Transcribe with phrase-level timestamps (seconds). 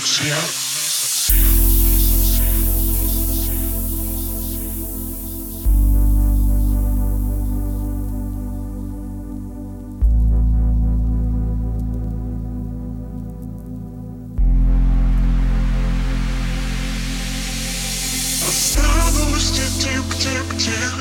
[0.00, 0.66] совсем.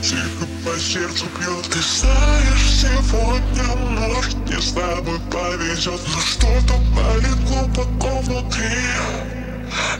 [0.00, 1.64] тихо по сердцу пьет.
[1.70, 8.64] Ты знаешь, сегодня может не с тобой повезет Но что-то болит глубоко внутри.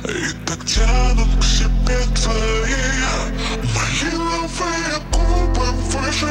[0.05, 2.99] И так тянут к себе твои.
[3.75, 6.27] Малиновые губы выше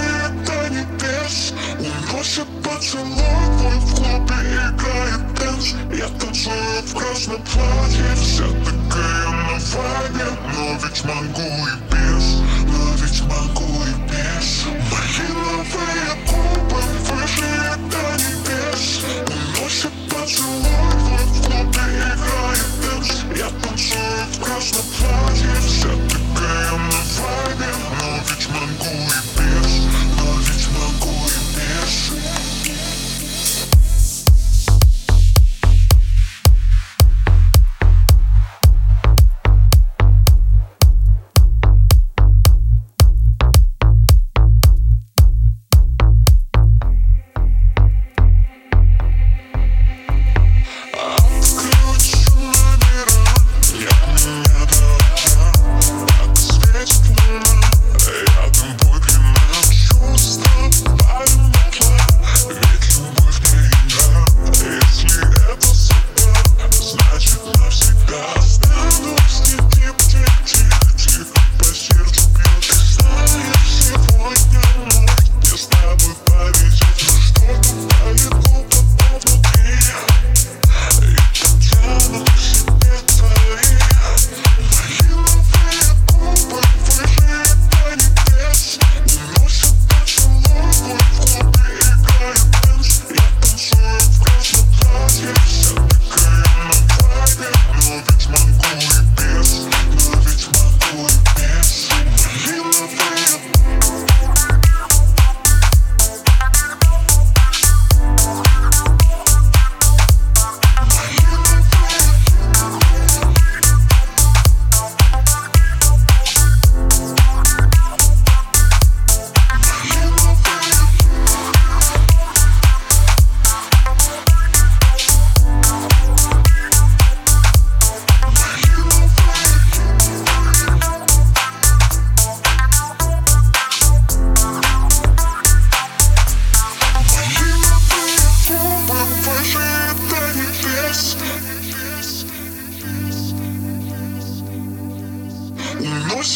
[0.45, 1.53] до небес.
[1.79, 3.17] Уносит поцелуй
[3.57, 10.25] твой в клубе играет dance Я танцую в красном платье Вся такая на вайбе
[10.55, 12.46] Но ведь могу и без.